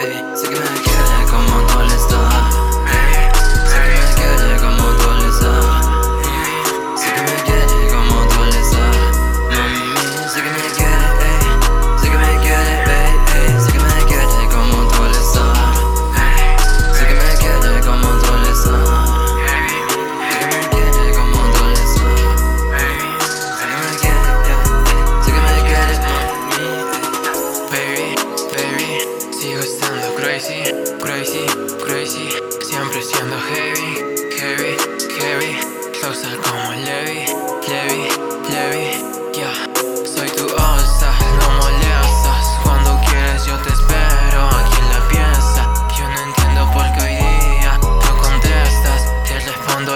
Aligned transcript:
Eh, 0.00 0.04
hey, 0.04 0.67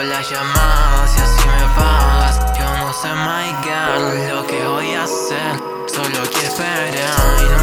devuelvo 0.03 0.19
las 0.19 0.31
llamadas 0.31 1.17
y 1.17 1.21
así 1.21 1.49
me 1.49 1.77
pagas. 1.77 2.59
Yo 2.59 2.65
no 2.77 2.93
sé, 2.93 3.09
my 3.15 3.53
girl, 3.63 4.37
lo 4.37 4.47
que 4.47 4.65
voy 4.65 4.95
a 4.95 5.05
hacer. 5.05 5.61
Solo 5.87 6.23
que 6.31 6.47
espera 6.47 6.89
y 6.89 7.45
no 7.57 7.62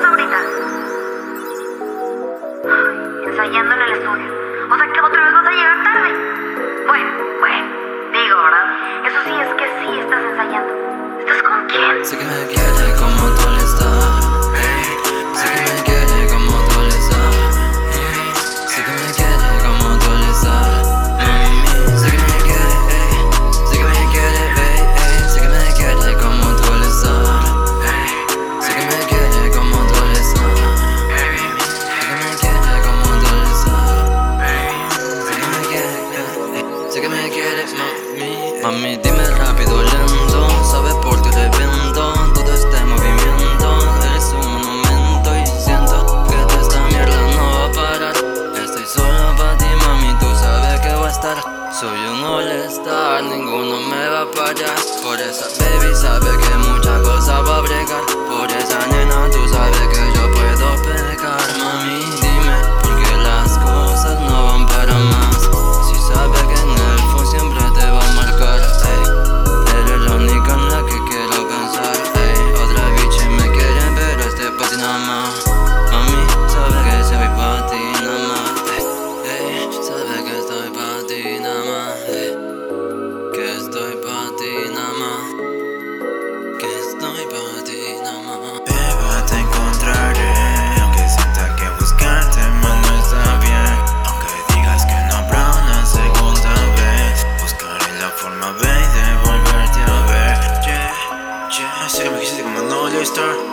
estás 0.00 0.10
ahorita? 0.10 0.38
Ensayando 3.26 3.74
en 3.74 3.80
el 3.80 3.92
estudio. 3.92 4.30
O 4.70 4.76
sea 4.76 4.92
que 4.92 5.00
otra 5.00 5.24
vez 5.24 5.32
vas 5.32 5.46
a 5.46 5.50
llegar 5.50 5.84
tarde. 5.84 6.10
Bueno, 6.86 7.10
bueno, 7.40 7.66
digo, 8.12 8.42
¿verdad? 8.42 8.66
Eso 9.06 9.18
sí 9.24 9.32
es 9.40 9.54
que 9.54 9.66
sí 9.80 10.00
estás 10.00 10.22
ensayando. 10.24 10.72
¿Estás 11.20 11.42
con 11.42 11.66
quién? 11.66 12.89
Mami. 38.62 38.96
Dime 38.98 39.26
rápido, 39.38 39.82
lento. 39.82 40.48
Sabes 40.70 40.94
por 40.96 41.20
qué 41.22 41.30
reviento 41.30 42.14
todo 42.34 42.52
este 42.52 42.84
movimiento. 42.84 43.68
Eres 44.04 44.32
un 44.32 44.52
monumento 44.52 45.36
y 45.36 45.46
siento 45.46 46.26
que 46.28 46.60
esta 46.60 46.80
mierda 46.88 47.20
no 47.36 47.44
va 47.54 47.64
a 47.64 47.72
parar. 47.72 48.16
Estoy 48.64 48.84
solo 48.86 49.36
para 49.36 49.56
ti, 49.58 49.66
mami. 49.84 50.14
Tú 50.20 50.26
sabes 50.36 50.80
que 50.80 50.94
voy 50.94 51.08
a 51.08 51.10
estar. 51.10 51.60
Soy 51.72 51.98
un 52.12 52.24
all-star, 52.24 53.22
ninguno 53.22 53.80
me 53.80 54.08
va 54.08 54.22
a 54.22 54.30
parar. 54.30 54.78
Por 55.02 55.18
esa 55.18 55.46
baby 55.58 55.94
sabe 55.94 56.30
que 56.42 56.54
muchas 56.68 57.00
cosas 57.02 57.40
va 57.48 57.56
a 57.56 57.60
bregar. 57.60 58.04
Por 58.28 58.50
esa 58.50 58.86
nena, 58.88 59.30
tú 59.30 59.48
sabes 59.48 59.88
que 59.88 60.02
yo 60.14 60.30
puedo 60.32 60.68
pecar, 60.82 61.39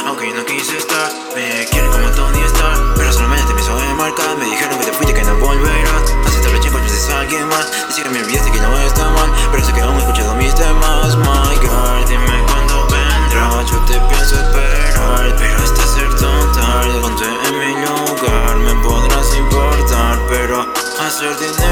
aunque 0.06 0.28
yo 0.28 0.36
no 0.36 0.46
quise 0.46 0.76
estar. 0.78 1.10
Me 1.34 1.66
quieren 1.72 1.90
como 1.90 2.10
Tony 2.12 2.42
Stark, 2.48 2.96
pero 2.98 3.14
solamente 3.14 3.54
me 3.54 3.62
de 3.62 3.94
marca. 3.94 4.36
Me 4.38 4.44
dijeron 4.44 4.78
que 4.78 4.88
te 4.88 4.92
fuiste 4.92 5.14
que 5.14 5.24
no 5.24 5.38
volverás. 5.38 6.04
Hace 6.26 6.42
tarde 6.42 6.60
tiempo 6.60 6.80
yo 6.80 6.90
sé 6.90 7.14
alguien 7.14 7.48
más. 7.48 7.72
Dice 7.88 8.04
que 8.04 8.10
me 8.10 8.20
olvidaste 8.24 8.52
que 8.52 8.60
no 8.60 8.78
está 8.78 9.10
mal, 9.10 9.32
pero 9.50 9.64
sé 9.64 9.72
que 9.72 9.80
aún 9.80 9.96
mis 10.38 10.54
temas. 10.54 11.16
My 11.16 11.56
God, 11.64 12.06
dime 12.10 12.44
cuándo 12.46 12.88
vendrás. 12.92 13.72
Yo 13.72 13.80
te 13.86 13.98
pienso 14.10 14.36
esperar, 14.36 15.34
pero 15.38 15.64
está 15.64 15.84
cierto 15.96 16.28
tarde. 16.52 17.00
Ponte 17.00 17.24
en 17.24 17.58
mi 17.58 17.74
lugar, 17.88 18.56
me 18.58 18.76
podrás 18.84 19.34
importar, 19.34 20.20
pero 20.28 20.68
hacer 21.00 21.40
dinero. 21.40 21.67